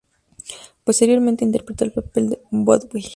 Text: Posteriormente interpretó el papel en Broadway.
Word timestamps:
Posteriormente 0.83 1.45
interpretó 1.45 1.83
el 1.85 1.91
papel 1.91 2.39
en 2.51 2.65
Broadway. 2.65 3.03